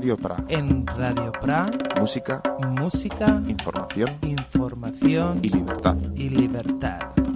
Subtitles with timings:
[0.00, 0.36] Radio Pra.
[0.48, 1.66] En Radio Pra.
[2.00, 2.40] Música.
[2.66, 3.42] Música.
[3.46, 4.08] Información.
[4.22, 5.40] Información.
[5.42, 5.98] Y libertad.
[6.14, 7.29] Y libertad.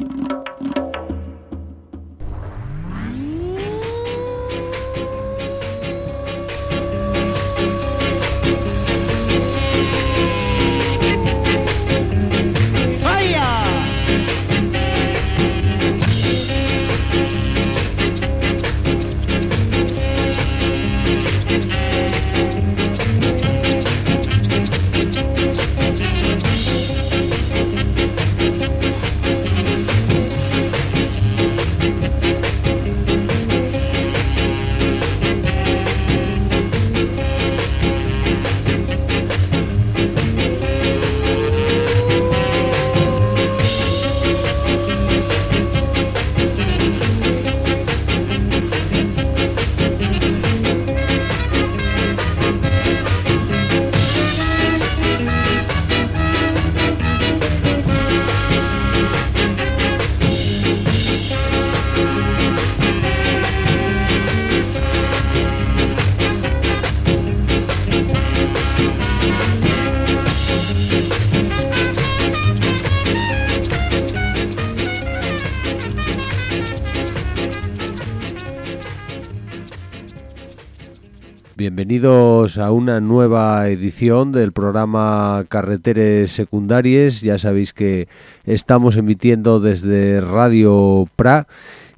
[81.86, 87.20] Bienvenidos a una nueva edición del programa Carreteres Secundarias.
[87.20, 88.08] Ya sabéis que
[88.46, 91.46] estamos emitiendo desde Radio Pra.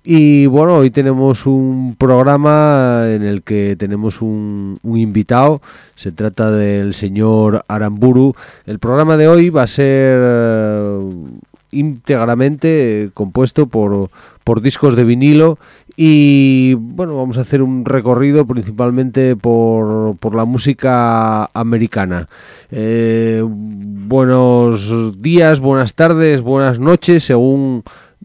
[0.03, 5.63] Y bueno, hoy tenemos un programa en el que tenemos un, invitado,
[5.95, 8.35] se trata del señor Aramburu.
[8.67, 11.39] El programa de hoy va a ser uh,
[11.71, 14.11] íntegramente compuesto por,
[14.43, 15.61] por discos de vinilo
[15.97, 22.29] y bueno, vamos a hacer un recorrido principalmente por, por la música americana.
[22.71, 27.83] Eh, buenos días, buenas tardes, buenas noches, según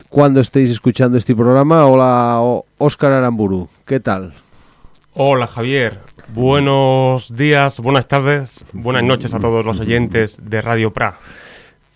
[0.10, 1.86] cuando estéis escuchando este programa.
[1.86, 2.42] Hola,
[2.78, 4.34] Óscar Aramburu, ¿qué tal?
[5.14, 6.00] Hola Javier,
[6.34, 11.20] buenos días, buenas tardes, buenas noches a todos los oyentes de Radio Pra.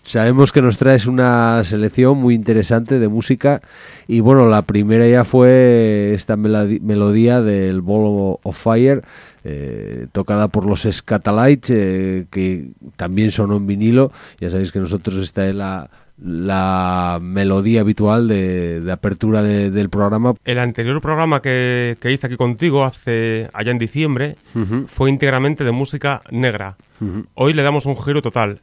[0.06, 3.60] Sabemos que nos traes una selección muy interesante de música
[4.06, 9.02] y bueno, la primera ya fue esta melodía del Ball of Fire,
[9.42, 14.12] eh, tocada por los Scatalites, eh, que también sonó en vinilo.
[14.38, 15.90] Ya sabéis que nosotros esta es la,
[16.22, 20.34] la melodía habitual de, de apertura de, del programa.
[20.44, 24.86] El anterior programa que, que, hice aquí contigo hace allá en diciembre uh -huh.
[24.86, 26.76] fue íntegramente de música negra.
[27.00, 27.26] Uh -huh.
[27.34, 28.60] Hoy le damos un giro total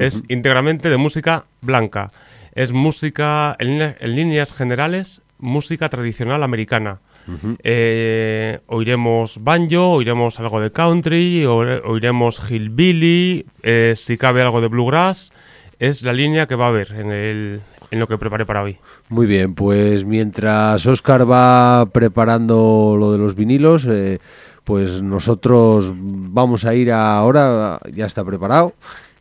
[0.00, 2.10] es íntegramente de música blanca.
[2.54, 7.00] Es música, en, en líneas generales, música tradicional americana.
[7.28, 7.56] Uh -huh.
[7.62, 15.30] eh, oiremos banjo, oiremos algo de country, oiremos hillbilly, eh, si cabe algo de bluegrass.
[15.78, 17.60] Es la línea que va a haber en, el,
[17.90, 18.78] en lo que preparé para hoy.
[19.08, 24.18] Muy bien, pues mientras Oscar va preparando lo de los vinilos, eh,
[24.64, 28.74] pues nosotros vamos a ir ahora, ya está preparado.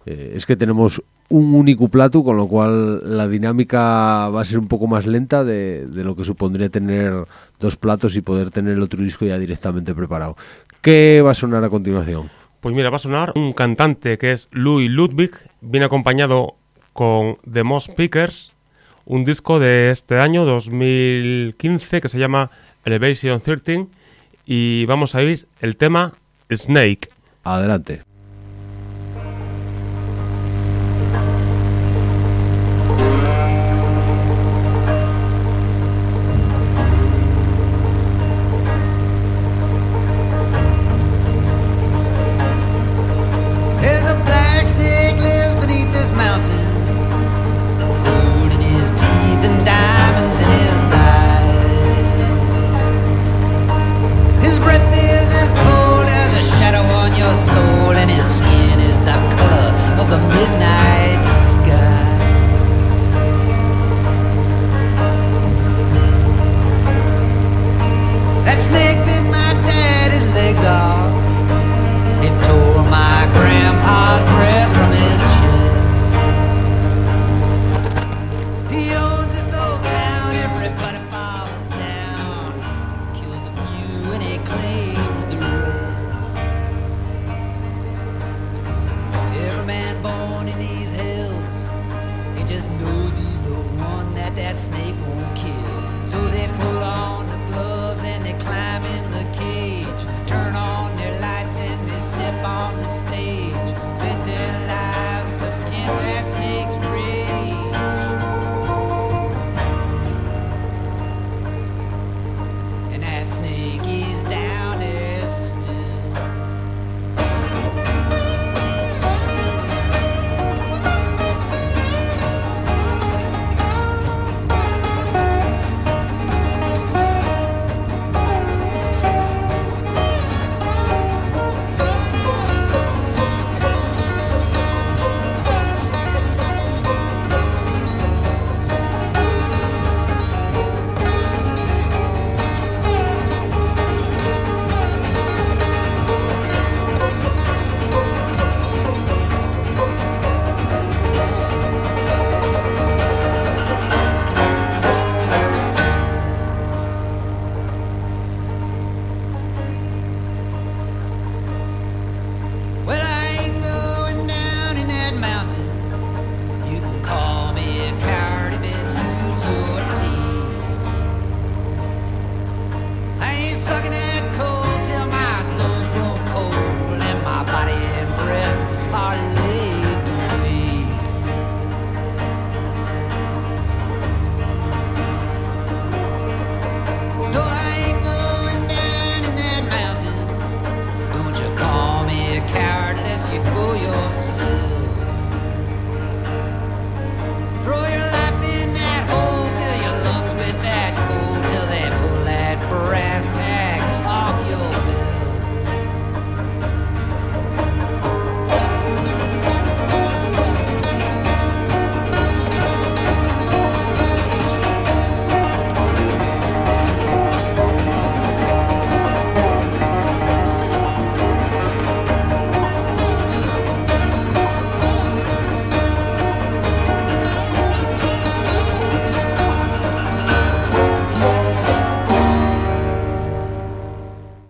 [0.05, 4.59] Eh, es que tenemos un único plato, con lo cual la dinámica va a ser
[4.59, 7.13] un poco más lenta de, de, lo que supondría tener
[7.59, 10.35] dos platos y poder tener el otro disco ya directamente preparado.
[10.81, 12.29] ¿Qué va a sonar a continuación?
[12.61, 16.55] Pues mira, va a sonar un cantante que es Louis Ludwig, viene acompañado
[16.93, 18.51] con The Moss Pickers,
[19.05, 22.51] un disco de este año 2015 que se llama
[22.83, 23.87] Elevation 13
[24.45, 26.13] y vamos a oír el tema
[26.51, 27.09] Snake.
[27.43, 28.08] Adelante.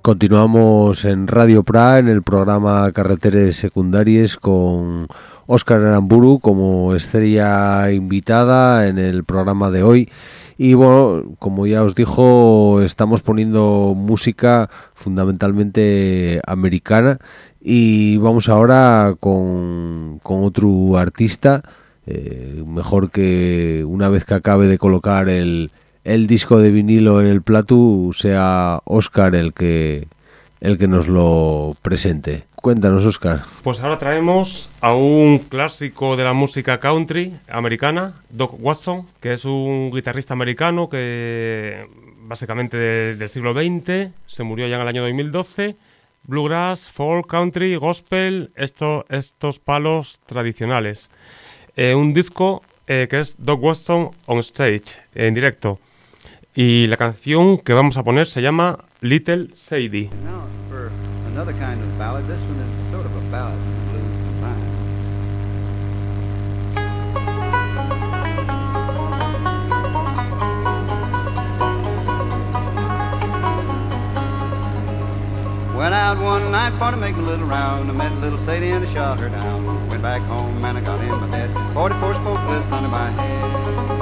[0.09, 5.05] Continuamos en Radio Pra en el programa Carreteres Secundarias con
[5.45, 10.09] Óscar Aramburu como estrella invitada en el programa de hoy.
[10.57, 17.19] Y bueno, como ya os dijo, estamos poniendo música fundamentalmente americana
[17.61, 21.61] y vamos ahora con, con otro artista,
[22.07, 25.69] eh, mejor que una vez que acabe de colocar el,
[26.03, 30.07] el disco de vinilo en el plato sea Oscar el que
[30.61, 32.45] el que nos lo presente.
[32.55, 33.43] Cuéntanos, Oscar.
[33.63, 39.45] Pues ahora traemos a un clásico de la música country americana, Doc Watson, que es
[39.45, 41.87] un guitarrista americano que
[42.29, 45.77] básicamente del siglo XX, se murió ya en el año 2012.
[46.23, 51.09] Bluegrass, folk, country, gospel, estos, estos palos tradicionales.
[51.75, 55.79] Eh, un disco eh, que es Doc Watson on Stage, en directo.
[56.55, 60.09] Y la canción que vamos a poner se llama Little Sadie.
[75.75, 77.89] Went out one night for to make a little round.
[77.89, 79.87] I met little Sadie and I shot her down.
[79.87, 81.49] Went back home and I got in my bed.
[81.73, 83.98] 44 spokeless under my head.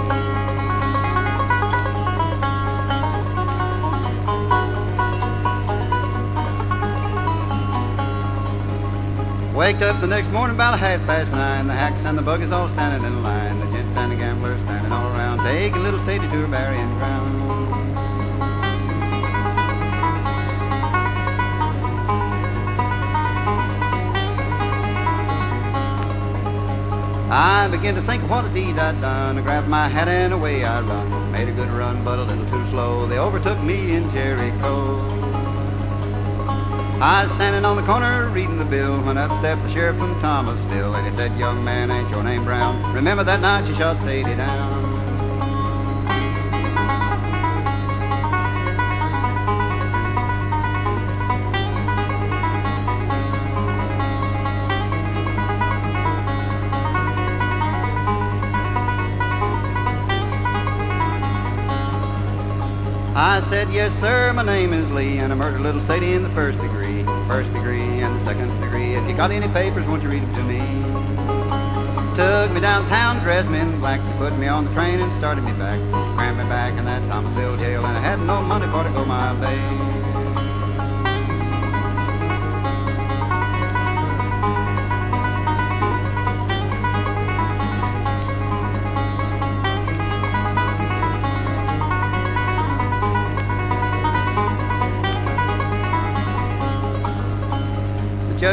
[9.58, 11.66] Waked up the next morning about a half past nine.
[11.66, 13.60] The hacks and the buggies all standing in line.
[13.60, 15.40] The gents and the gamblers standing all around.
[15.40, 17.42] Taking little Sadie to burying ground.
[27.32, 29.40] I began to think of what a deed I'd done.
[29.40, 31.32] I grabbed my hat and away I run.
[31.32, 33.08] Made a good run, but a little too slow.
[33.08, 35.27] They overtook me in Jericho.
[37.00, 40.20] I was standing on the corner reading the bill when up stepped the sheriff from
[40.20, 42.92] Thomasville and he said, Young man, ain't your name Brown?
[42.92, 44.77] Remember that night you shot Sadie down?
[63.88, 67.04] Yes, sir, my name is Lee, and I murdered little Sadie in the first degree.
[67.26, 68.96] First degree and the second degree.
[68.96, 70.60] If you got any papers, won't you read them to me?
[72.18, 75.54] Took me downtown, dressed me in black, put me on the train and started me
[75.54, 75.80] back.
[76.18, 79.06] Crammed me back in that Thomasville jail, and I had no money for to go
[79.06, 79.87] my way.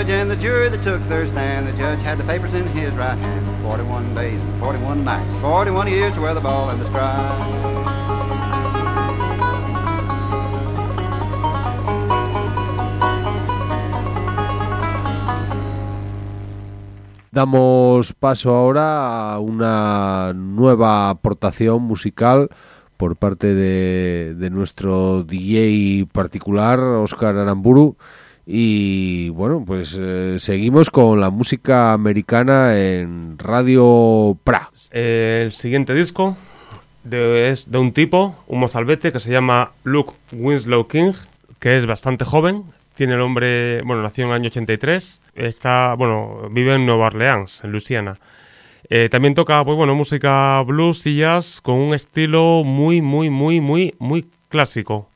[0.05, 2.93] Judge and the jury that took their stand, the judge had the papers in his
[2.93, 3.63] right hand.
[3.63, 7.65] 41 days and 41 nights, 41 years to wear the ball and the stripe.
[17.33, 22.49] Damos paso ahora a una nueva aportación musical
[22.97, 27.97] por parte de, de nuestro DJ particular, Oscar Aramburu.
[28.47, 34.71] Y bueno, pues eh, seguimos con la música americana en Radio Pra.
[34.91, 36.37] El siguiente disco
[37.11, 41.13] es de un tipo, un mozalbete que se llama Luke Winslow King,
[41.59, 42.65] que es bastante joven.
[42.95, 45.21] Tiene el nombre, bueno, nació en el año 83.
[45.35, 48.19] Está, bueno, vive en Nueva Orleans, en Luisiana.
[48.91, 53.61] Eh, también toca, pues bueno, música blues y jazz con un estilo muy, muy, muy,
[53.61, 55.09] muy, muy clásico.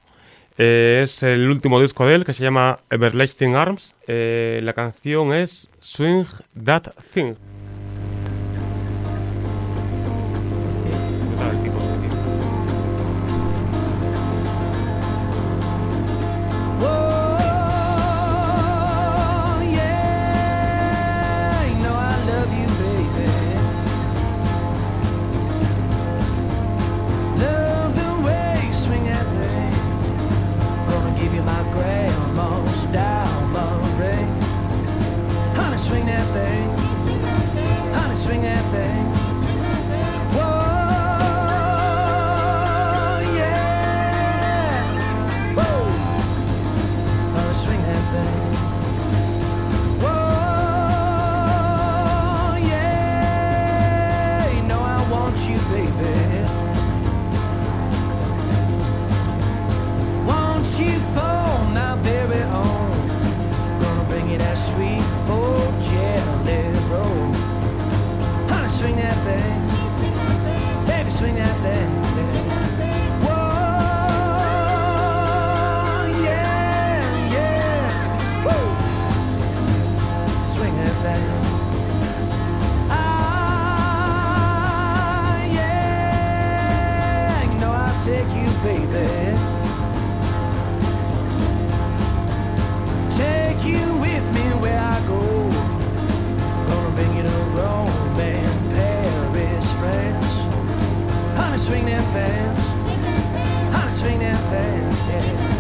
[0.61, 3.95] Eh, es el último disco de él que se llama Everlasting Arms.
[4.09, 6.25] Eh, la canción es Swing
[6.65, 7.37] That Thing.
[101.91, 103.77] that pants.
[103.77, 105.58] Honey, swing that pants, yeah.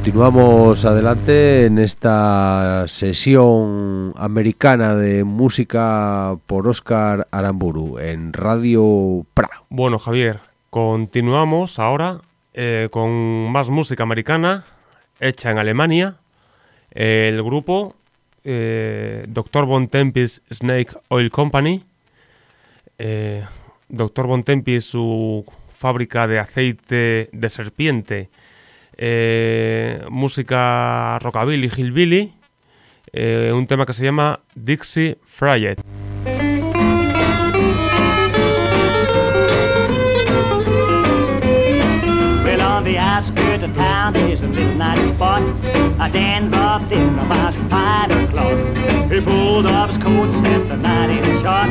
[0.00, 9.50] Continuamos adelante en esta sesión americana de música por Oscar Aramburu en Radio Pra.
[9.68, 10.40] Bueno, Javier,
[10.70, 12.22] continuamos ahora
[12.54, 14.64] eh, con más música americana
[15.20, 16.16] hecha en Alemania.
[16.92, 17.94] El grupo
[18.42, 19.66] eh, Dr.
[19.66, 21.84] Von Tempis Snake Oil Company.
[22.96, 23.44] Eh,
[23.90, 24.26] Dr.
[24.26, 25.44] Von Tempis, su
[25.76, 28.30] fábrica de aceite de serpiente.
[29.02, 32.34] Eh, música rockabilly, hillbilly.
[33.12, 35.78] eh, un tema que se llama Dixie Fried.
[42.90, 45.42] The outskirts of town, there's a little night spot.
[46.00, 48.58] A Dan dropped in about five o'clock.
[49.12, 51.68] He pulled off his coat, set the night in shot.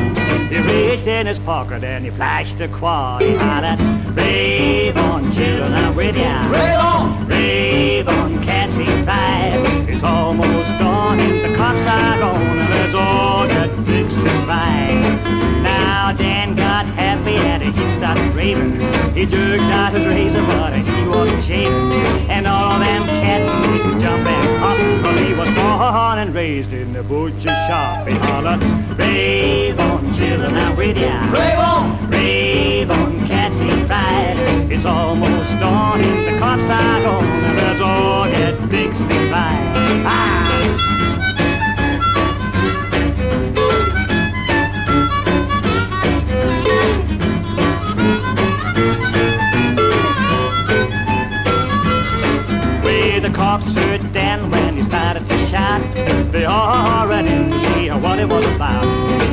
[0.50, 3.20] He reached in his pocket and he flashed a quad.
[3.20, 3.80] He hollered,
[4.16, 6.48] Rave on, children, I'm with ya.
[6.50, 7.28] Rave on!
[7.28, 9.60] Rave on, can't see five.
[9.90, 12.58] It's almost dawn and the cops are gone.
[12.58, 15.60] And let's all get fixed and right.
[15.62, 18.80] Now Dan got happy and he started raving.
[19.14, 22.30] He jerked out his razor, but he wasn't shaving.
[22.30, 24.78] And all of them cats need to jump and hop.
[25.02, 28.06] Cause he was born and raised in the butcher shop.
[28.06, 28.62] He hollered,
[28.98, 31.20] Rave on, children, I'm with ya.
[31.32, 32.10] Rave on!
[32.10, 34.38] Rave on, cats see fried.
[34.70, 37.24] It's almost dawn and the cops are gone.
[37.24, 40.04] And let's all get fixed and right.
[40.06, 41.09] Ah!
[53.50, 55.82] Way the cops heard Dan when he started to shout.
[56.30, 58.84] They all ran in to see what it was about.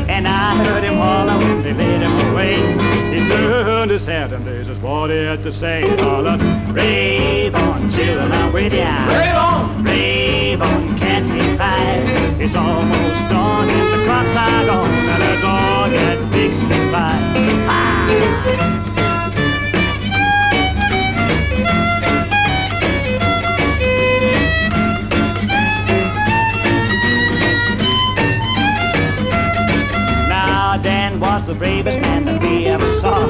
[0.10, 2.56] And I heard him holler when they led him away.
[3.14, 5.88] He turned his head and this is what he had to say.
[5.88, 6.42] He hollered,
[6.74, 9.06] Rave on, children, I'm with ya.
[9.08, 9.84] Rave on!
[9.84, 12.42] Rave on, can't see five.
[12.42, 14.90] It's almost dawn and the cops are gone.
[14.90, 17.68] And let's all get fixed and right.
[17.70, 18.77] Ah!
[31.48, 33.26] The bravest man that we ever saw.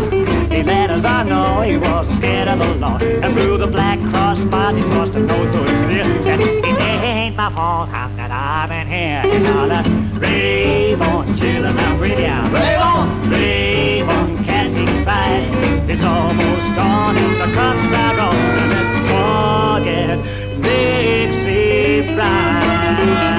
[0.49, 2.97] He let us all know he wasn't scared of the law.
[2.97, 6.23] And through the black cross bars he tossed a note to his ear.
[6.23, 9.21] Said, it ain't my fault how that I've been here.
[9.23, 9.85] And all that
[10.19, 12.41] rave on, chillin' out with ya.
[12.51, 13.29] Rave on!
[13.29, 14.37] Rave on,
[14.67, 15.45] see fight.
[15.87, 18.35] It's almost dawn and the cops are gone.
[18.61, 20.17] And let's forget
[20.63, 23.36] Dixie Pride.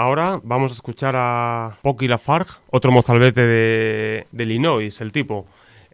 [0.00, 5.44] Ahora vamos a escuchar a Pocky Lafarge, otro mozalbete de, de Illinois, el tipo.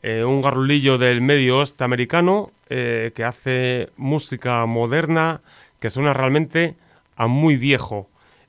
[0.00, 5.40] Eh, un garrulillo del medio oeste americano eh, que hace música moderna
[5.80, 6.76] que suena realmente
[7.16, 8.08] a muy viejo.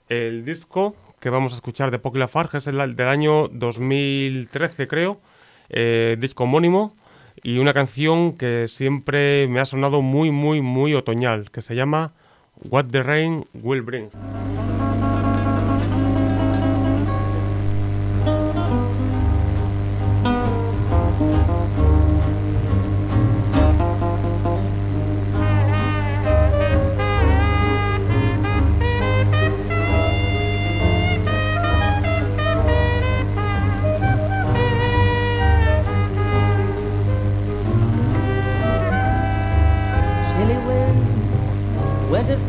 [0.10, 5.20] El disco que vamos a escuchar de Pocky Lafarge es el del año 2013, creo,
[5.70, 6.94] eh, disco homónimo.
[7.42, 12.14] y una canción que siempre me ha sonado muy, muy, muy otoñal, que se llama
[12.70, 14.12] What the Rain Will Bring.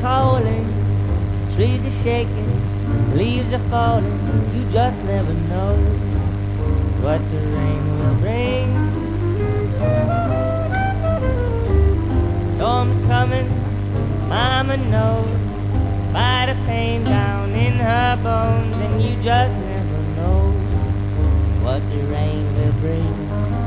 [0.01, 0.65] Calling,
[1.55, 4.19] trees are shaking, leaves are falling.
[4.55, 5.77] You just never know
[7.03, 8.69] what the rain will bring.
[12.57, 13.49] Storm's coming,
[14.29, 15.37] Mama knows
[16.13, 20.53] by the pain down in her bones, and you just never know
[21.63, 23.58] what the rain will bring.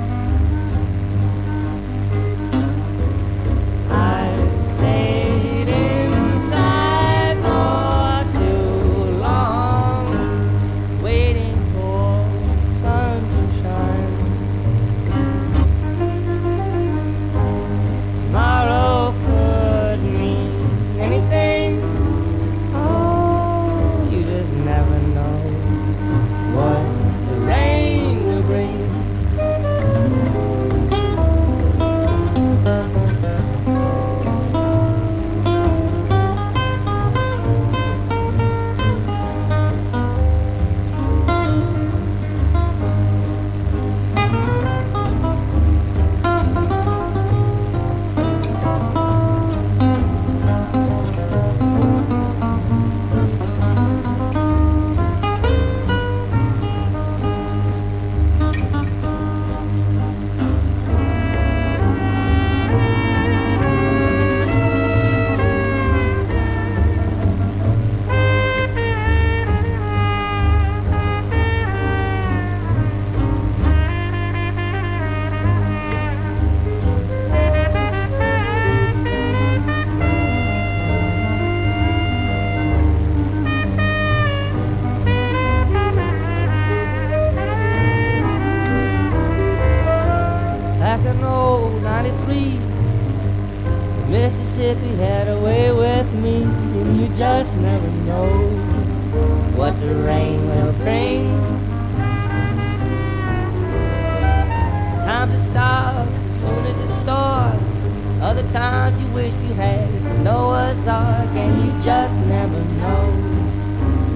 [105.22, 108.24] Sometimes it stops as soon as it starts.
[108.24, 109.88] Other times you wish you had
[110.24, 113.12] Noah's Ark, and you just never know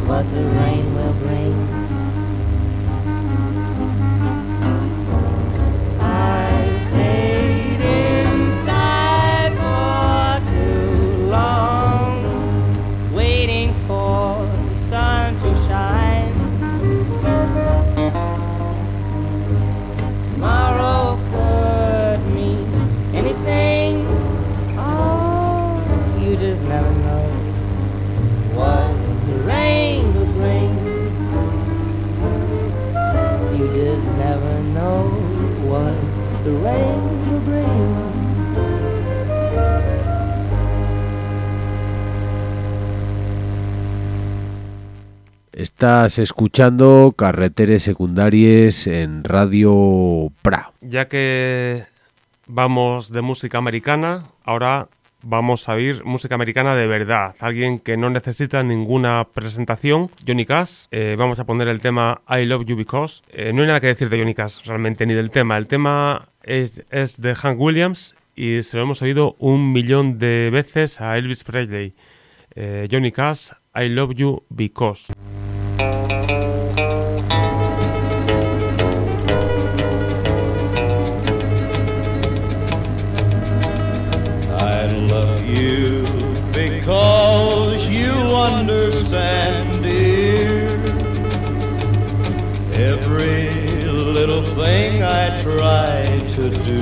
[0.08, 1.75] what the rain will bring.
[36.46, 37.66] The rain will bring.
[45.52, 50.72] Estás escuchando Carreteres Secundarias en Radio Pra.
[50.82, 51.86] Ya que
[52.46, 54.90] vamos de música americana, ahora
[55.26, 57.36] vamos a oír música americana de verdad.
[57.40, 60.86] Alguien que no necesita ninguna presentación, Johnny Cash.
[60.92, 63.24] Eh, vamos a poner el tema I Love You Because.
[63.30, 65.58] Eh, no hay nada que decir de Johnny Cash realmente, ni del tema.
[65.58, 70.50] El tema es, es de Hank Williams y se lo hemos oído un millón de
[70.52, 71.96] veces a Elvis Presley.
[72.56, 75.12] Eh, Johnny Cash, I Love You Because.
[84.58, 86.04] I love you
[86.54, 90.70] because you understand, dear.
[92.74, 93.50] Every
[93.86, 96.82] little thing I try to do,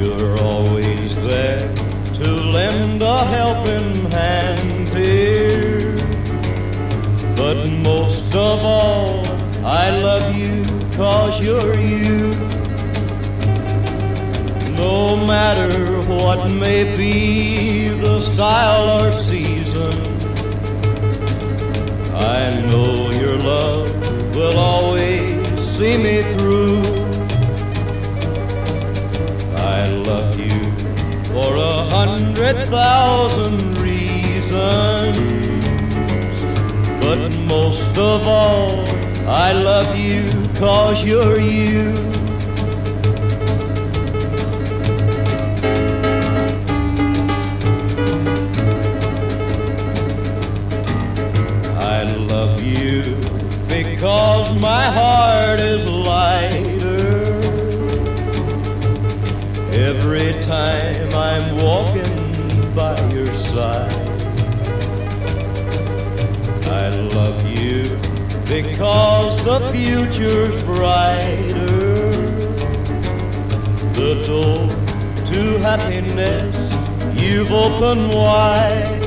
[0.00, 1.68] you're always there
[2.14, 5.92] to lend a helping hand, dear.
[7.36, 9.26] But most of all,
[9.62, 10.64] I love you
[10.96, 12.30] cause you're you.
[14.72, 19.92] No matter what may be the style or season,
[22.14, 25.27] I know your love will always
[25.78, 26.82] see me through.
[29.76, 30.58] I love you
[31.30, 35.16] for a hundred thousand reasons.
[37.00, 38.88] But most of all,
[39.28, 40.24] I love you
[40.58, 41.94] cause you're you.
[51.94, 53.14] I love you
[53.68, 55.67] because my heart
[60.48, 63.92] time I'm walking by your side.
[66.64, 67.82] I love you
[68.46, 72.10] because the future's brighter.
[73.92, 74.68] The door
[75.26, 76.56] to happiness
[77.20, 79.00] you've opened wide.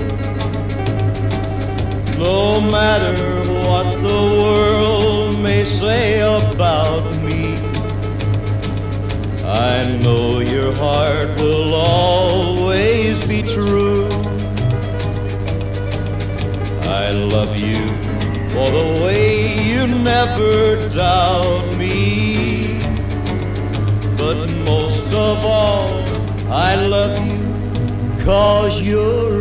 [2.19, 3.17] No matter
[3.67, 7.10] what the world may say about
[9.61, 14.07] I know your heart will always be true.
[17.01, 17.85] I love you
[18.49, 22.79] for the way you never doubt me.
[24.17, 25.93] But most of all,
[26.49, 29.40] I love you cause you're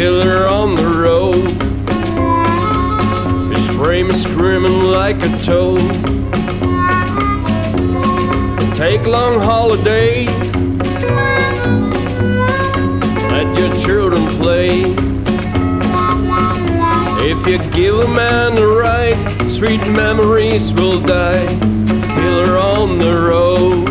[0.00, 1.44] Killer on the road.
[3.52, 5.82] His frame is screaming like a toad.
[8.76, 10.24] Take long holiday.
[13.28, 14.84] Let your children play.
[17.30, 19.18] If you give a man the right,
[19.50, 21.46] sweet memories will die.
[22.16, 23.89] Killer on the road.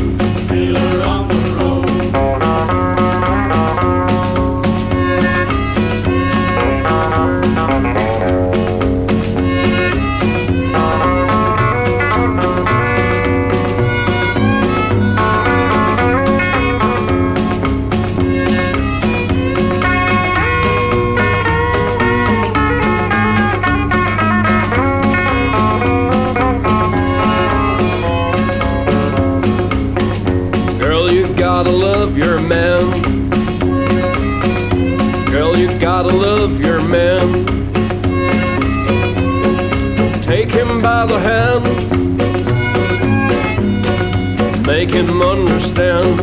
[44.80, 46.22] Make him understand.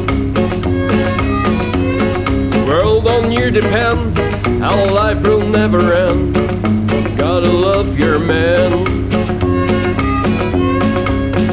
[2.67, 4.19] World on you depend.
[4.63, 6.33] Our life will never end.
[7.19, 8.73] Gotta love your man.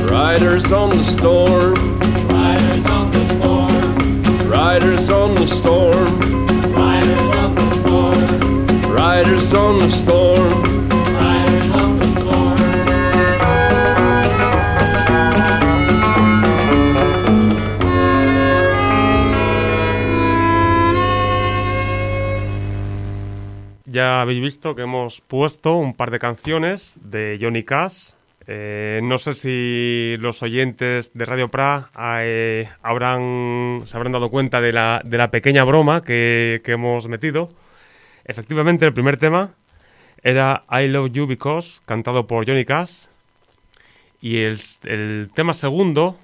[0.07, 1.73] Riders on the storm.
[2.29, 4.49] Riders on the storm.
[4.49, 6.19] Riders on the storm,
[6.71, 8.95] Riders on the storm.
[8.95, 10.72] riders on the storm.
[24.23, 28.11] Habéis visto que hemos puesto un par de canciones de Johnny Cash.
[28.47, 34.59] Eh, no sé si los oyentes de Radio Pra eh, habrán, se habrán dado cuenta
[34.59, 37.51] de la, de la pequeña broma que, que hemos metido.
[38.25, 39.51] Efectivamente, el primer tema
[40.23, 43.05] era I Love You Because, cantado por Johnny Cash.
[44.19, 46.17] Y el, el tema segundo,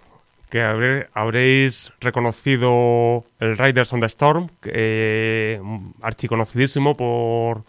[0.49, 5.61] que habré- habréis reconocido el Riders on the Storm, eh,
[6.01, 7.63] archiconocidísimo por,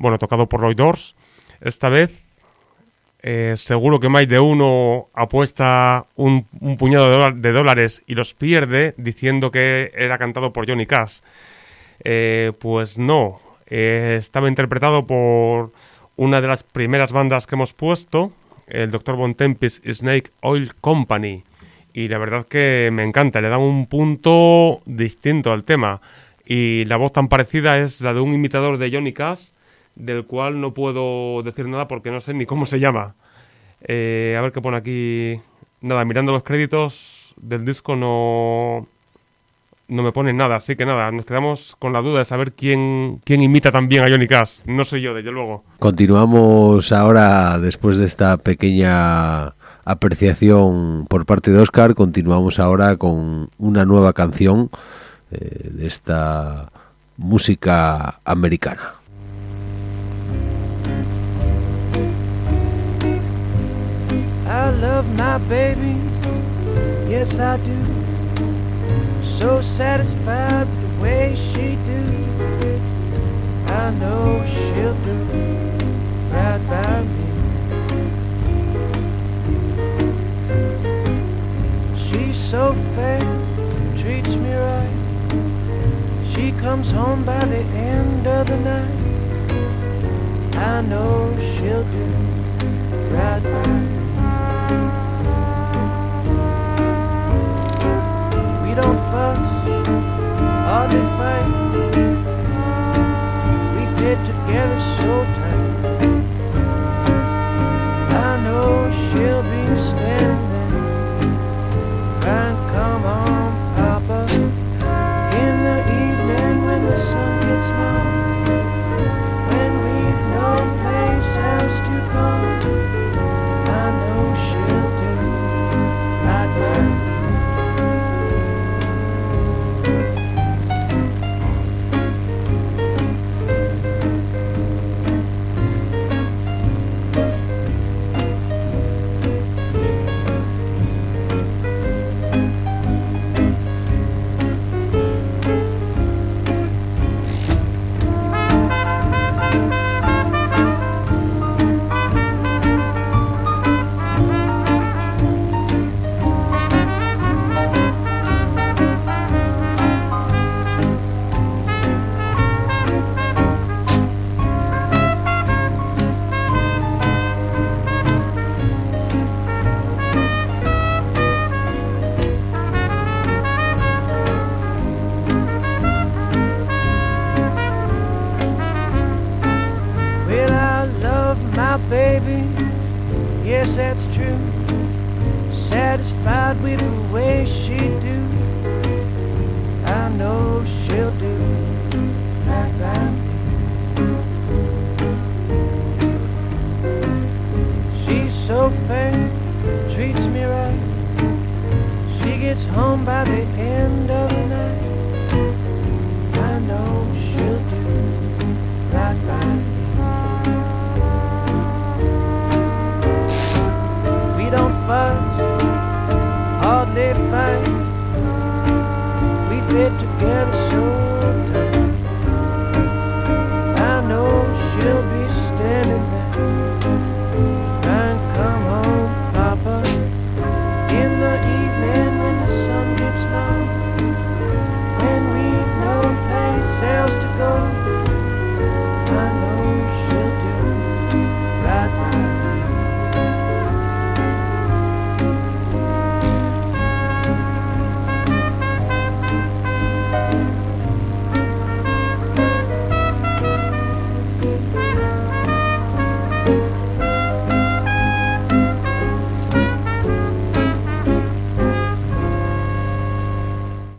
[0.00, 1.14] bueno, tocado por Lloyd Doors.
[1.60, 2.10] Esta vez,
[3.22, 6.44] eh, seguro que más de uno apuesta un,
[6.78, 11.20] puñado de dólares y los pierde diciendo que era cantado por Johnny Cash.
[12.02, 15.72] Eh, pues no, eh, estaba interpretado por
[16.16, 18.32] una de las primeras bandas que hemos puesto,
[18.68, 19.16] el Dr.
[19.16, 21.44] Von Tempest Snake Oil Company.
[21.92, 26.00] Y la verdad que me encanta, le dan un punto distinto al tema.
[26.46, 29.50] Y la voz tan parecida es la de un imitador de Johnny Cash,
[30.00, 33.14] del cual no puedo decir nada porque no sé ni cómo se llama.
[33.82, 35.40] Eh, a ver qué pone aquí.
[35.80, 38.86] Nada, mirando los créditos del disco no,
[39.88, 43.20] no me pone nada, así que nada, nos quedamos con la duda de saber quién,
[43.24, 44.60] quién imita también a Johnny Cash.
[44.66, 45.64] No soy yo, desde luego.
[45.78, 53.84] Continuamos ahora, después de esta pequeña apreciación por parte de Oscar, continuamos ahora con una
[53.84, 54.70] nueva canción
[55.30, 56.70] eh, de esta
[57.16, 58.99] música americana.
[64.70, 65.98] I love my baby,
[67.10, 67.84] yes I do.
[69.40, 72.02] So satisfied with the way she do.
[73.66, 75.24] I know she'll do
[76.30, 77.26] right by me.
[81.98, 83.20] She's so fair,
[83.98, 84.98] treats me right.
[86.32, 88.98] She comes home by the end of the night.
[90.56, 92.06] I know she'll do
[93.12, 93.99] right by me.
[98.80, 99.38] Don't fuss,
[100.68, 101.48] hardly fight.
[103.74, 105.70] We fit together so tight.
[108.28, 108.68] I know
[109.02, 110.74] she'll be standing there,
[112.22, 113.19] crying, "Come on,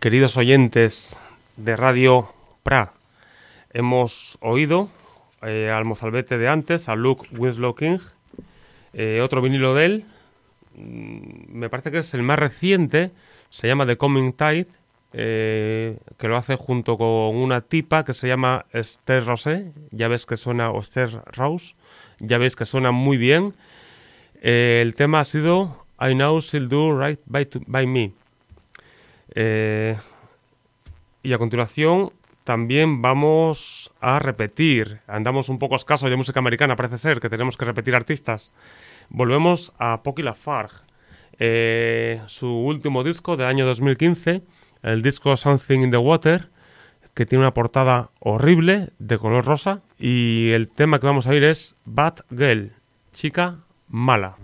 [0.02, 1.20] Queridos oyentes
[1.58, 2.28] de Radio
[2.64, 2.94] Pra,
[3.72, 4.90] hemos oído
[5.44, 8.00] eh, al mozalbete de antes, a Luke Winslow King,
[8.94, 10.06] eh, otro vinilo de él,
[10.76, 13.12] mm, me parece que es el más reciente,
[13.52, 14.68] se llama The Coming Tide,
[15.14, 20.26] eh, que lo hace junto con una tipa que se llama Esther Rosé, ya ves
[20.26, 21.76] que suena, Esther Rose,
[22.20, 23.54] ya ves que suena muy bien.
[24.42, 28.14] El tema ha sido I Know She'll Do Right by, to- by Me.
[29.36, 29.98] Eh,
[31.24, 32.12] y a continuación
[32.44, 35.02] también vamos a repetir.
[35.08, 38.54] Andamos un poco escasos de música americana, parece ser, que tenemos que repetir artistas.
[39.10, 40.78] Volvemos a Pocky Lafarge.
[41.40, 44.44] Eh, su último disco del año 2015,
[44.84, 46.50] el disco Something in the Water,
[47.14, 49.82] que tiene una portada horrible de color rosa.
[49.98, 52.74] Y el tema que vamos a oír es Bad Girl,
[53.12, 54.38] chica mala.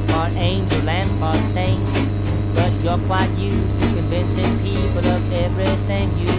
[0.00, 1.82] Part angel and part saint.
[2.54, 6.35] But you're quite used to convincing people of everything you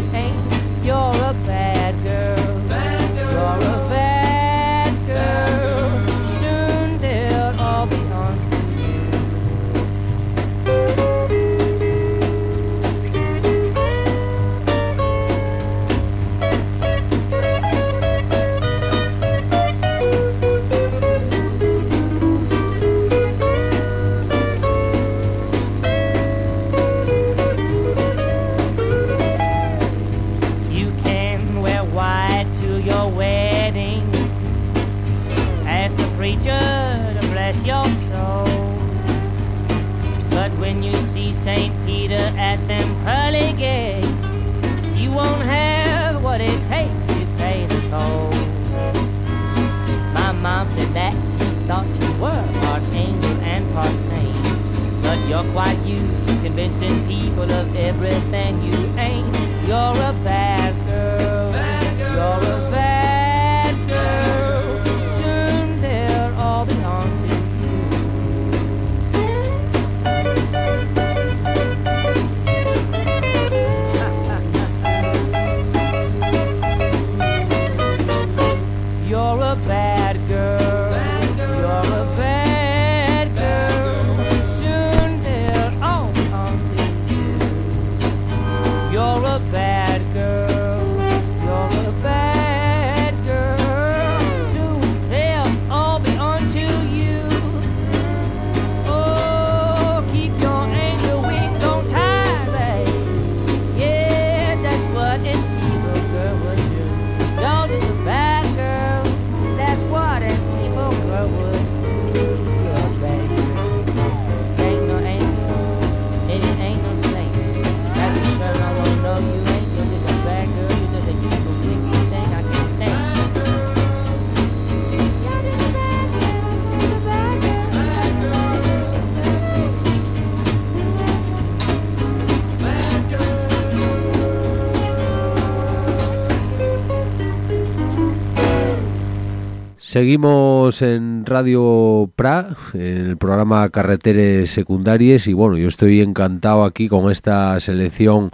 [139.90, 146.90] Seguimos en Radio Pra, en el programa Carreteres Secundarias y bueno, yo estoy encantado aquí
[146.90, 148.30] con esta selección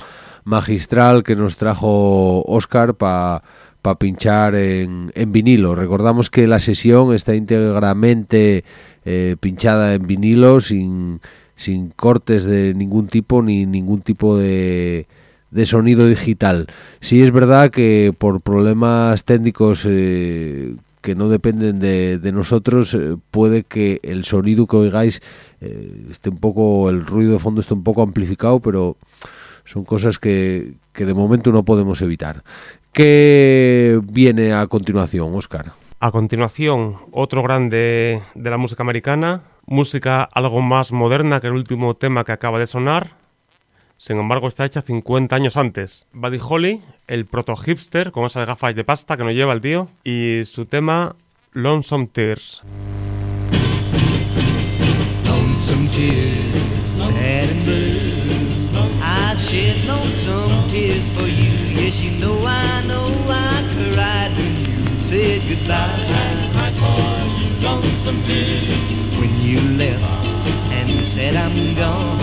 [0.46, 3.44] magistral que nos trajo Oscar para
[4.00, 5.76] pinchar en, en vinilo.
[5.76, 8.64] Recordamos que la sesión está íntegramente
[9.06, 11.22] eh, pinchada en vinilo sin,
[11.56, 15.06] sin cortes de ningún tipo ni ningún tipo de,
[15.52, 16.66] de sonido digital.
[17.00, 23.64] Sí es verdad que por problemas técnicos eh, que no dependen de, nosotros, eh, puede
[23.64, 25.22] que el sonido que oigáis
[25.60, 28.96] eh, esté un poco, el ruido de fondo esté un poco amplificado, pero
[29.66, 32.44] son cosas que, que de momento no podemos evitar.
[32.94, 35.74] ¿Qué viene a continuación, Oscar?
[36.00, 41.96] A continuación, otro grande de la música americana, música algo más moderna que el último
[41.96, 43.23] tema que acaba de sonar.
[44.04, 46.08] Sin embargo, está hecha 50 años antes.
[46.12, 50.42] Buddy Holly, el proto-hipster con esas gafas de pasta que nos lleva el tío, y
[50.44, 51.16] su tema
[51.54, 52.62] Lonesome Tears.
[55.24, 58.76] lonesome tears, sad and.
[59.02, 61.54] I've shed lonesome tears for you.
[61.80, 65.96] Yes, you know I know I cried when you said goodbye.
[66.66, 68.68] I call you lonesome tears.
[69.18, 70.28] When you left
[70.74, 72.23] and said I'm gone,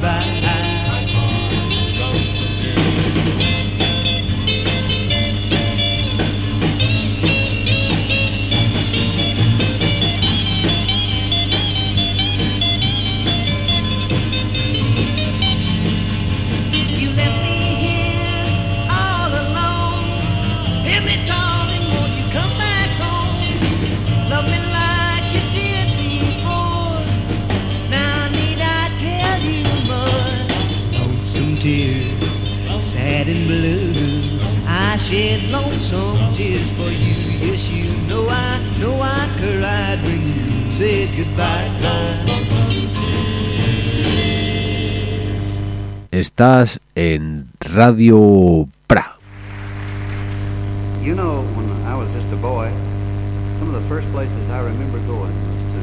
[0.00, 0.37] back.
[46.38, 49.18] Estás en Radio Pra.
[51.02, 52.70] You know, when I was just a boy,
[53.58, 55.82] some of the first places I remember going was to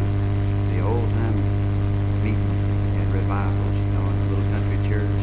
[0.72, 1.36] the old time
[2.24, 2.40] meetings
[2.96, 5.20] and revivals, you know, in the little country church.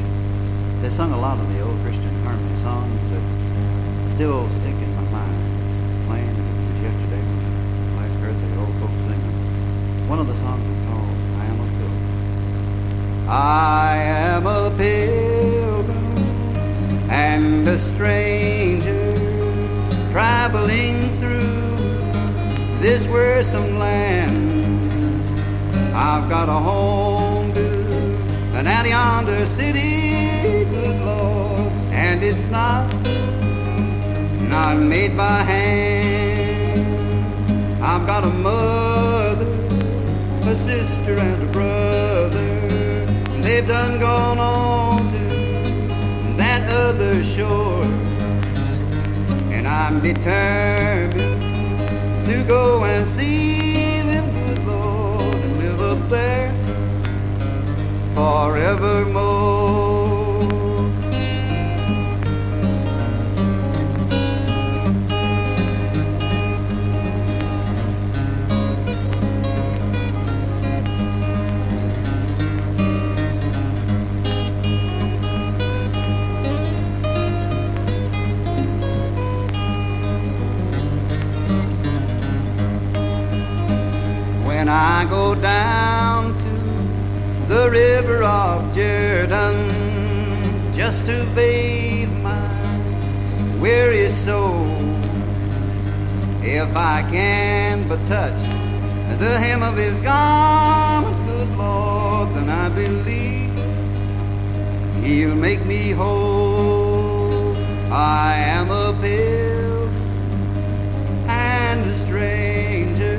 [0.82, 3.24] They sung a lot of the old Christian harmony songs that
[4.12, 5.40] still stick in my mind.
[6.12, 10.12] Plain as it was yesterday when I last heard the old folks sing them.
[10.12, 11.08] One of the songs is called
[11.40, 13.21] I Am a Pilgrim.
[13.34, 16.18] I am a pilgrim
[17.10, 19.14] and a stranger
[20.12, 21.76] traveling through
[22.82, 25.24] this wearisome land.
[25.96, 27.70] I've got a home to
[28.52, 32.92] an out yonder city, good Lord, and it's not
[34.50, 36.84] not made by hand.
[37.82, 39.46] I've got a mother,
[40.50, 41.81] a sister, and a brother.
[43.66, 47.84] Done gone on to that other shore
[49.54, 51.40] and I'm determined
[52.26, 56.52] to go and see them, good Lord, and live up there
[58.14, 59.61] forevermore.
[87.72, 89.56] River of Jordan
[90.74, 92.46] just to bathe my
[93.58, 94.66] weary soul.
[96.42, 98.40] If I can but touch
[99.18, 103.54] the hem of his garment, good Lord, then I believe
[105.02, 107.56] he'll make me whole.
[107.90, 109.94] I am a pilgrim
[111.26, 113.18] and a stranger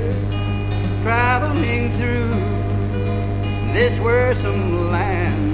[1.02, 2.43] traveling through
[3.74, 5.52] this wearisome land.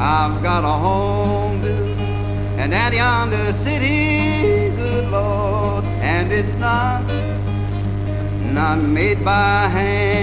[0.00, 1.98] I've got a home built
[2.58, 7.02] and at yonder city, good Lord, and it's not
[8.54, 10.21] not made by hand.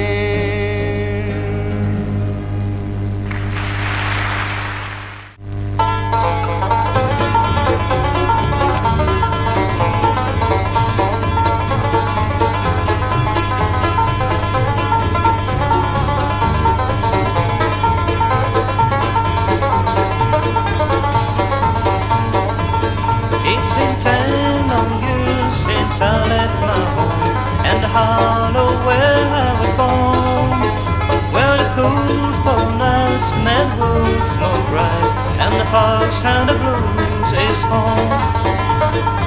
[34.25, 38.11] Smoke rise and the fog sound of blues is home.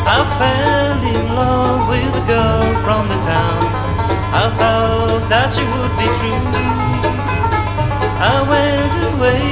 [0.05, 3.63] I fell in love with a girl from the town.
[4.33, 6.93] I thought that she would be true.
[8.21, 9.43] I went away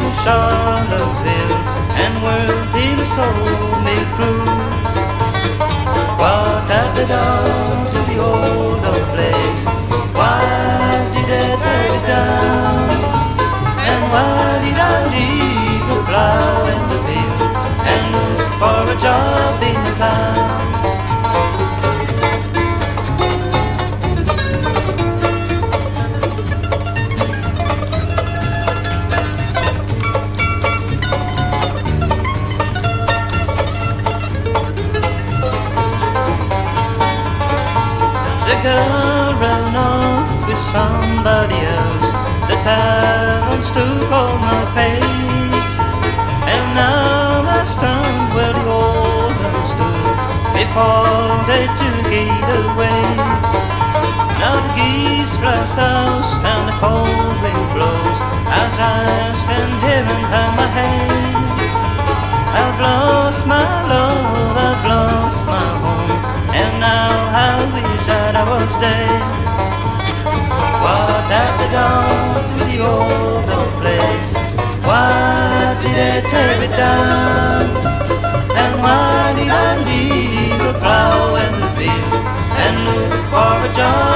[0.00, 1.56] to Charlottesville
[2.02, 4.46] and worked in a soul-made crew.
[6.20, 9.64] What they done to the old old place?
[10.14, 13.01] Why did they tear it down?
[13.92, 17.56] And why did I leave the plow in the field
[17.90, 20.60] and look for a job in the town?
[38.48, 42.10] The girl ran off with somebody else.
[42.48, 43.01] The taverns
[43.72, 45.00] took all my pay.
[46.52, 50.16] And now I stand where the one stood
[50.52, 53.02] before they took it away.
[54.40, 58.18] Now the geese fly south and the cold wind blows
[58.60, 61.32] as I stand here and hang my head.
[62.60, 66.12] I've lost my love, I've lost my home,
[66.52, 67.12] and now
[67.48, 69.22] I wish that I was dead.
[70.84, 73.41] What have they done to the old
[73.82, 74.30] place?
[74.86, 77.64] Why did they tear it down?
[78.62, 82.14] And why did I leave the plow and the field
[82.64, 84.11] and look for a job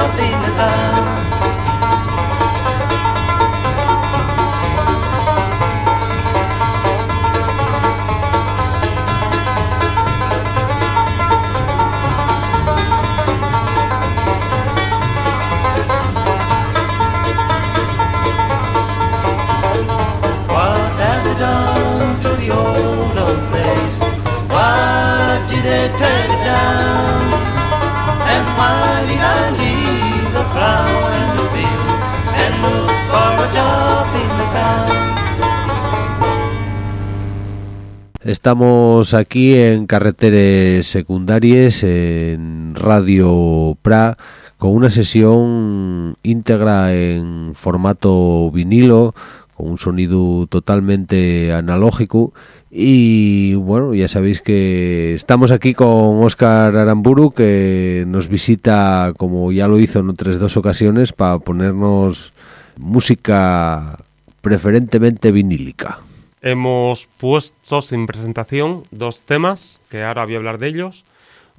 [38.46, 44.16] Estamos aquí en Carreteres Secundarias, en Radio Pra,
[44.56, 49.16] con una sesión íntegra en formato vinilo,
[49.56, 52.34] con un sonido totalmente analógico.
[52.70, 59.66] Y bueno, ya sabéis que estamos aquí con Óscar Aramburu, que nos visita, como ya
[59.66, 62.32] lo hizo en otras dos ocasiones, para ponernos
[62.78, 63.98] música
[64.40, 65.98] preferentemente vinílica.
[66.46, 71.04] Hemos puesto sin presentación dos temas, que ahora voy a hablar de ellos.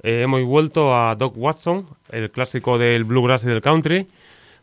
[0.02, 4.06] Eh, hemos vuelto a Doc Watson, el clásico del bluegrass y del country,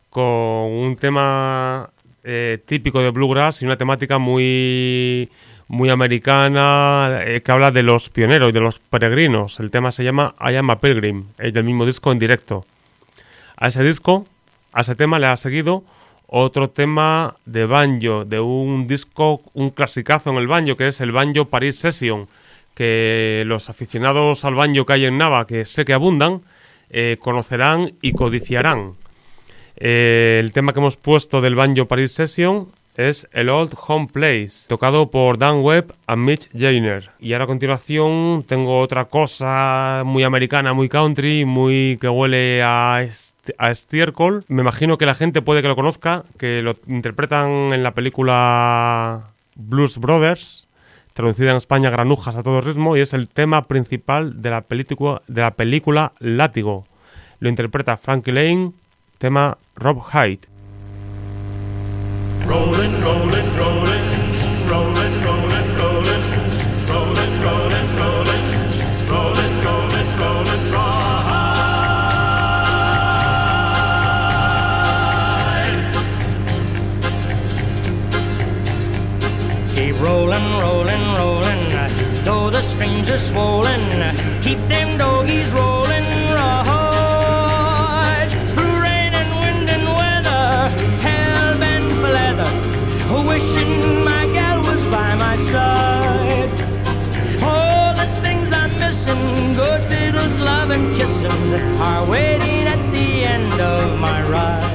[0.10, 1.92] con un tema
[2.24, 5.30] eh, típico de bluegrass y una temática muy,
[5.68, 9.60] muy americana eh, que habla de los pioneros y de los peregrinos.
[9.60, 12.66] El tema se llama I Am a Pilgrim, es del mismo disco en directo.
[13.58, 14.26] A ese disco,
[14.74, 15.84] a ese tema le ha seguido
[16.28, 21.12] otro tema de banjo, de un disco, un clasicazo en el banjo, que es el
[21.12, 22.28] Banjo Paris Session,
[22.74, 26.42] que los aficionados al banjo que hay en Nava, que sé que abundan,
[26.90, 28.94] eh, conocerán y codiciarán.
[29.78, 34.68] Eh, el tema que hemos puesto del Banjo Paris Session es el Old Home Place,
[34.68, 37.12] tocado por Dan Webb y Mitch Jainer.
[37.20, 43.02] Y ahora a continuación tengo otra cosa muy americana, muy country, muy que huele a,
[43.58, 44.46] a estiércol.
[44.48, 49.32] Me imagino que la gente puede que lo conozca, que lo interpretan en la película
[49.56, 50.68] Blues Brothers,
[51.14, 54.62] traducida en España Granujas a todo ritmo, y es el tema principal de la,
[55.52, 56.86] película Látigo.
[57.40, 58.74] Lo interpreta Frankie Lane,
[59.18, 60.48] tema Rob Hyde.
[80.06, 81.64] Rolling, rolling, rolling.
[82.24, 83.82] Though the streams are swollen,
[84.42, 86.08] keep them doggies rolling
[86.40, 88.30] right.
[88.54, 90.46] Through rain and wind and weather,
[91.08, 92.52] hell bent for leather.
[93.30, 96.54] Wishing my gal was by my side.
[97.42, 101.42] All the things I'm missing, good fiddles, love and kissing,
[101.90, 104.75] are waiting at the end of my ride.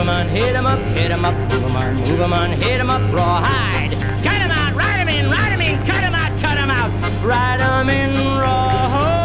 [0.00, 2.52] Move 'em on, hit 'em up, hit 'em up, move 'em on, move 'em on,
[2.52, 3.92] hit 'em up, rawhide.
[4.24, 6.90] Cut 'em out, ride 'em in, ride 'em in, cut 'em out, cut 'em out,
[7.22, 9.20] ride 'em in rawhide.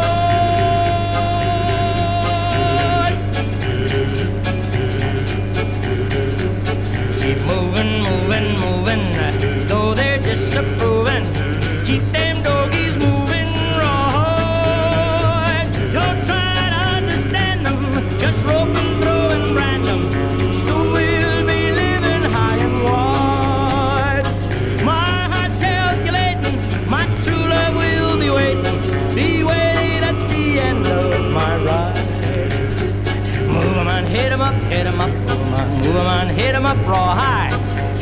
[7.20, 9.04] Keep moving, moving, moving,
[9.68, 10.85] though they're disapproving.
[34.76, 37.50] hit him up, move him on, hit him up raw high.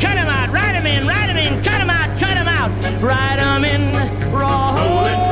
[0.01, 2.69] Cut him out, ride him in, ride him in, cut him out, cut him out,
[3.01, 4.75] ride him in raw.
[4.75, 5.24] Rolling.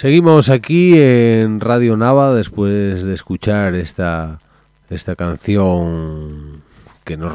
[0.00, 4.40] Seguimos aquí en Radio Nava después de escuchar esta,
[4.88, 6.62] esta canción
[7.04, 7.34] que nos,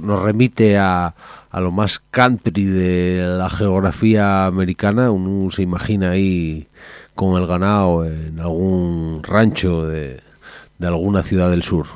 [0.00, 1.14] nos remite a,
[1.50, 5.10] a lo más country de la geografía americana.
[5.10, 6.68] Uno se imagina ahí
[7.14, 10.22] con el ganado en algún rancho de,
[10.78, 11.88] de alguna ciudad del sur.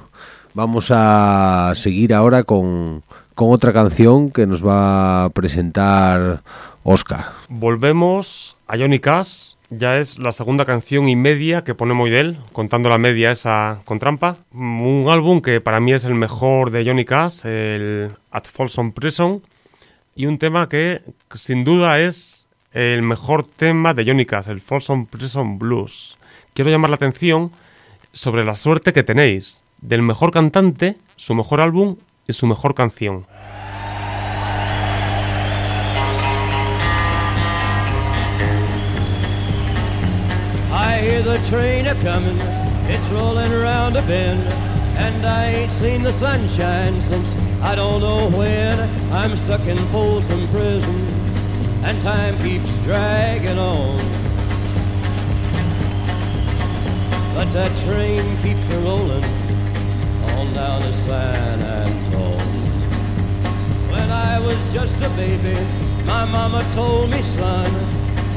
[0.52, 3.02] Vamos a seguir ahora con,
[3.34, 6.42] con otra canción que nos va a presentar
[6.84, 7.28] Oscar.
[7.48, 9.52] Volvemos a Johnny Cash.
[9.74, 13.80] Ya es la segunda canción y media que ponemos de él, contando la media esa
[13.86, 14.36] con trampa.
[14.52, 19.42] Un álbum que para mí es el mejor de Johnny Cash, el At Folsom Prison.
[20.14, 21.00] Y un tema que
[21.34, 26.18] sin duda es el mejor tema de Johnny Cash, el Folsom Prison Blues.
[26.52, 27.50] Quiero llamar la atención
[28.12, 31.96] sobre la suerte que tenéis del mejor cantante, su mejor álbum
[32.28, 33.24] y su mejor canción.
[41.32, 42.38] The train a comin',
[42.90, 44.46] it's rolling around a bend,
[44.98, 47.26] and I ain't seen the sunshine since
[47.62, 48.78] I don't know when.
[49.10, 50.94] I'm stuck in Folsom Prison,
[51.84, 53.96] and time keeps dragging on.
[57.34, 59.24] But that train keeps a rolling
[60.34, 62.38] on down to San Antone.
[63.90, 65.58] When I was just a baby,
[66.04, 68.01] my mama told me, son,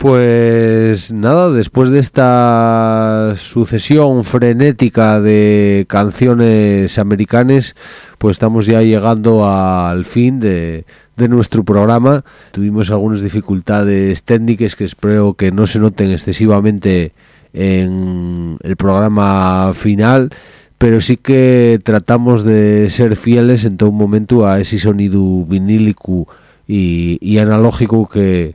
[0.00, 7.76] Pues nada, después de esta sucesión frenética de canciones americanas,
[8.16, 10.86] pues estamos ya llegando al fin de,
[11.18, 12.24] de nuestro programa.
[12.50, 17.12] Tuvimos algunas dificultades técnicas que espero que no se noten excesivamente
[17.52, 20.30] en el programa final,
[20.78, 26.26] pero sí que tratamos de ser fieles en todo momento a ese sonido vinílico
[26.66, 28.54] y, y analógico que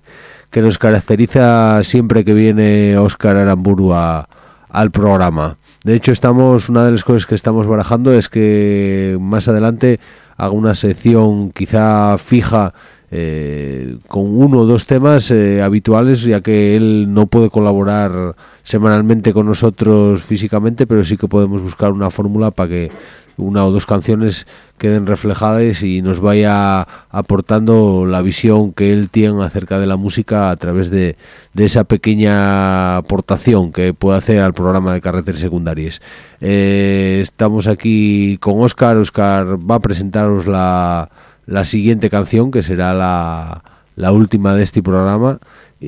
[0.56, 4.30] que nos caracteriza siempre que viene Óscar Aramburu a,
[4.70, 5.58] al programa.
[5.84, 10.00] De hecho, estamos una de las cosas que estamos barajando es que más adelante
[10.38, 12.74] haga una sección quizá fija
[13.12, 19.34] eh, con uno o dos temas eh, habituales, ya que él no puede colaborar semanalmente
[19.34, 22.92] con nosotros físicamente, pero sí que podemos buscar una fórmula para que
[23.38, 29.44] una o dos canciones queden reflejadas y nos vaya aportando la visión que él tiene
[29.44, 31.16] acerca de la música a través de,
[31.54, 36.02] de esa pequeña aportación que puede hacer al programa de carreteras secundarias.
[36.42, 38.98] Eh, estamos aquí con Oscar.
[38.98, 41.10] Oscar va a presentaros la,
[41.46, 43.64] la siguiente canción, que será la,
[43.96, 45.40] la última de este programa.
[45.80, 45.88] Y,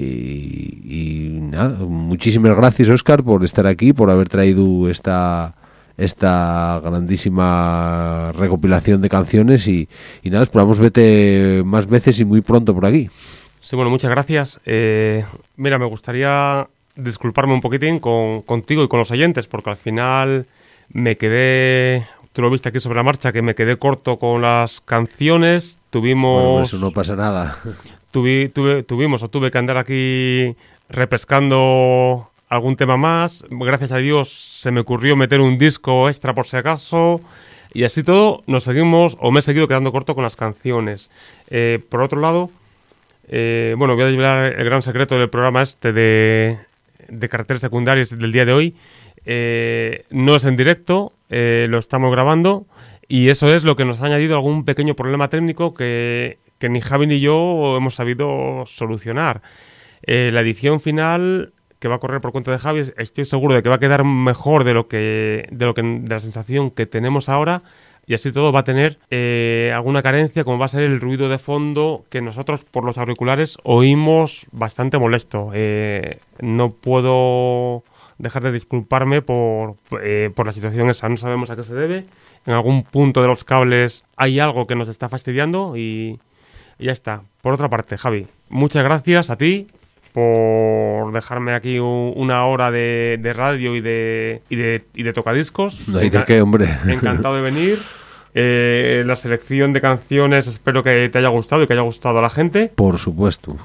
[0.84, 5.56] y nada, muchísimas gracias, Oscar, por estar aquí, por haber traído esta
[5.98, 9.90] esta grandísima recopilación de canciones y,
[10.24, 13.10] y nada, esperamos vete más veces y muy pronto por aquí.
[13.62, 14.62] Sí, bueno, muchas gracias.
[14.66, 15.26] Eh,
[15.58, 20.46] mira, me gustaría disculparme un poquitín con, contigo y con los oyentes, porque al final
[20.90, 24.80] me quedé, tú lo viste aquí sobre la marcha, que me quedé corto con las
[24.82, 25.80] canciones.
[25.90, 26.44] Tuvimos.
[26.44, 27.58] Bueno, eso no pasa nada.
[28.12, 30.56] Tuvi, tuve, tuvimos o tuve que andar aquí
[30.90, 33.44] repescando algún tema más.
[33.50, 37.22] Gracias a Dios se me ocurrió meter un disco extra por si acaso.
[37.74, 41.12] Y así todo, nos seguimos, o me he seguido quedando corto con las canciones.
[41.50, 42.50] Eh, por otro lado,
[43.28, 46.58] eh, bueno, voy a llevar el gran secreto del programa este de,
[47.10, 48.76] de secundarias del día de hoy.
[49.26, 52.66] Eh, no es en directo, lo estamos grabando
[53.10, 56.80] y eso es lo que nos ha añadido algún pequeño problema técnico que, que ni
[56.80, 59.42] Javi ni yo hemos sabido solucionar.
[60.04, 63.70] La edición final que va a correr por cuenta de Javi, estoy seguro de que
[63.70, 67.30] va a quedar mejor de lo que de lo que de la sensación que tenemos
[67.30, 67.64] ahora
[68.08, 71.28] y así todo va a tener eh, alguna carencia como va a ser el ruido
[71.28, 75.52] de fondo que nosotros por los auriculares oímos bastante molesto.
[75.54, 77.84] Eh, no puedo
[78.18, 82.06] dejar de disculparme por, eh, por la situación esa, no sabemos a qué se debe.
[82.46, 86.18] En algún punto de los cables hay algo que nos está fastidiando y,
[86.80, 87.24] y ya está.
[87.42, 89.68] Por otra parte, Javi, muchas gracias a ti
[90.18, 95.88] por dejarme aquí una hora de, de radio y de, y de, y de tocadiscos.
[95.88, 96.76] No hay de qué, hombre.
[96.88, 97.80] Encantado de venir.
[98.40, 102.22] Eh, la selección de canciones espero que te haya gustado y que haya gustado a
[102.22, 102.72] la gente.
[102.76, 103.56] Por supuesto.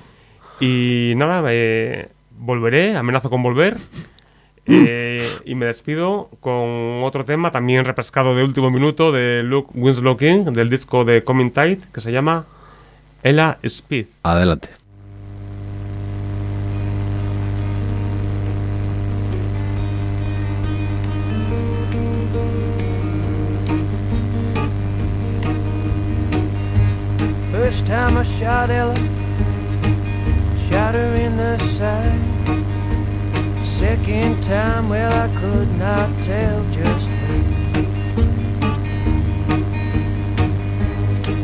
[0.60, 3.76] Y nada, eh, volveré, amenazo con volver.
[4.66, 10.16] eh, y me despido con otro tema también repescado de último minuto de Luke Winslow
[10.16, 12.46] King, del disco de Coming Tide, que se llama
[13.22, 14.06] Ella Speed.
[14.22, 14.81] Adelante.
[27.72, 28.94] First time I shot Ella,
[30.68, 32.20] shot her in the side.
[33.78, 37.08] Second time, well, I could not tell just.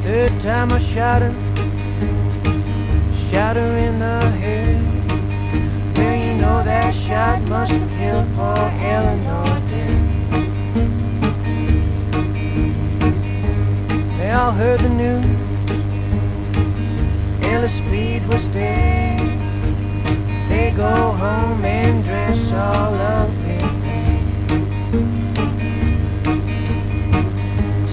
[0.04, 1.32] Third time I shot her,
[3.30, 4.84] shot her in the head.
[5.96, 10.00] Well, you know that shot must have killed poor Eleanor dead.
[14.18, 15.47] They all heard the news.
[17.58, 19.18] Ella Speed was dead.
[20.48, 23.68] They go home and dress all up in.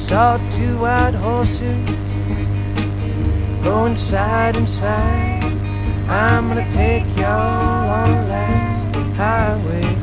[0.07, 1.89] Saw two white horses
[3.63, 5.43] going side and side.
[6.09, 9.94] I'm gonna take y'all on a last highway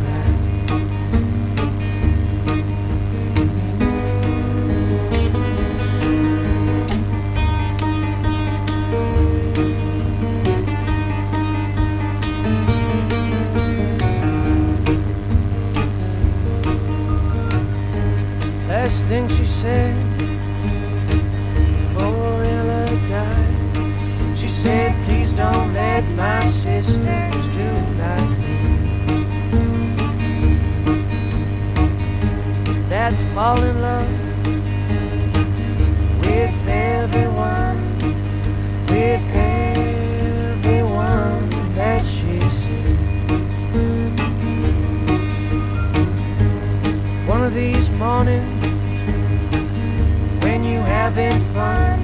[21.79, 27.69] before Ella died, she said, Please don't let my sisters do
[28.03, 28.57] like me.
[32.89, 34.11] That's fall in love
[36.27, 37.52] with everyone,
[51.15, 52.01] having fun,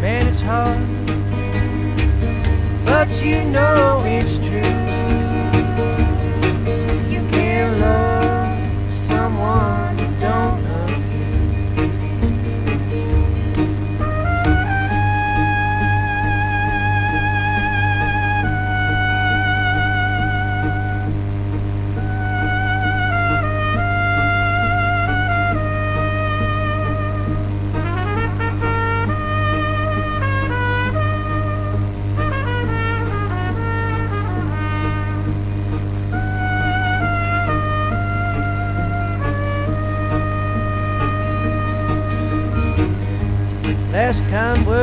[0.00, 0.80] Man, it's hard,
[2.86, 4.37] but you know it's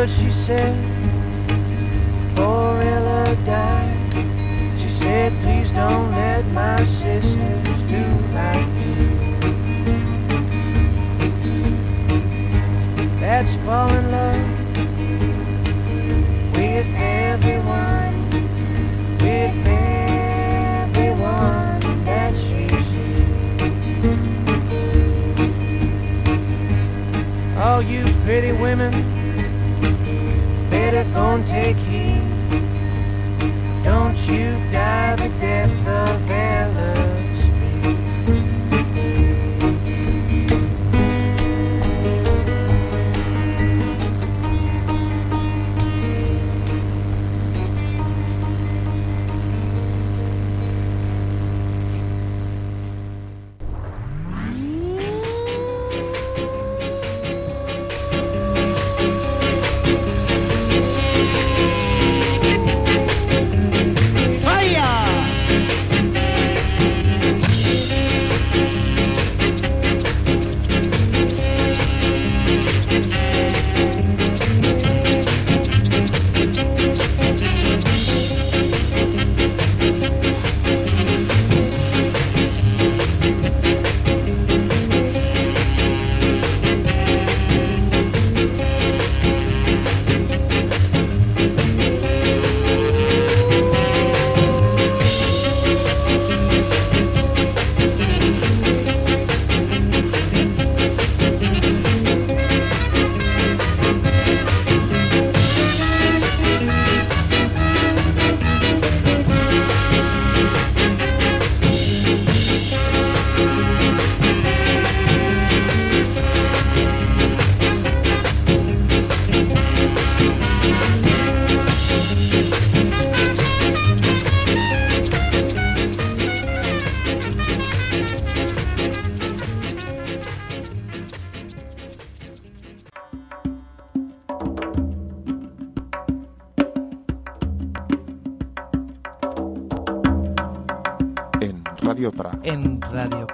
[0.05, 0.75] words she said
[2.19, 4.13] before Ella died.
[4.79, 8.03] She said, Please don't let my sisters do
[8.33, 8.93] like me.
[13.19, 14.49] That's fall in love
[16.53, 18.29] with everyone,
[19.19, 19.67] with
[20.77, 21.25] everyone
[22.05, 23.17] that she sees.
[27.57, 28.91] All you pretty women,
[31.35, 31.84] don't take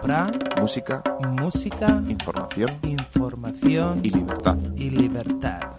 [0.01, 1.03] Pra, Música,
[1.39, 4.57] música, información información y libertad.
[4.75, 5.70] y libertad.